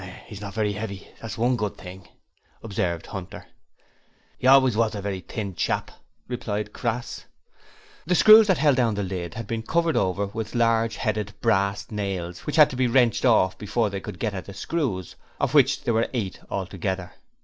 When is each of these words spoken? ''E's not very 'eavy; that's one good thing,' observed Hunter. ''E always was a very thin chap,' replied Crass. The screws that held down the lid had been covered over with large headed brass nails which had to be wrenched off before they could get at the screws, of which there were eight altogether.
''E's 0.31 0.41
not 0.41 0.55
very 0.55 0.73
'eavy; 0.73 1.13
that's 1.21 1.37
one 1.37 1.55
good 1.55 1.77
thing,' 1.77 2.07
observed 2.63 3.05
Hunter. 3.05 3.45
''E 4.41 4.47
always 4.47 4.75
was 4.75 4.95
a 4.95 4.99
very 4.99 5.19
thin 5.19 5.53
chap,' 5.53 5.91
replied 6.27 6.73
Crass. 6.73 7.25
The 8.07 8.15
screws 8.15 8.47
that 8.47 8.57
held 8.57 8.77
down 8.77 8.95
the 8.95 9.03
lid 9.03 9.35
had 9.35 9.45
been 9.45 9.61
covered 9.61 9.95
over 9.95 10.25
with 10.25 10.55
large 10.55 10.95
headed 10.95 11.35
brass 11.39 11.91
nails 11.91 12.39
which 12.47 12.55
had 12.55 12.71
to 12.71 12.75
be 12.75 12.87
wrenched 12.87 13.25
off 13.25 13.59
before 13.59 13.91
they 13.91 14.01
could 14.01 14.17
get 14.17 14.33
at 14.33 14.45
the 14.45 14.55
screws, 14.55 15.15
of 15.39 15.53
which 15.53 15.83
there 15.83 15.93
were 15.93 16.09
eight 16.15 16.39
altogether. 16.49 17.13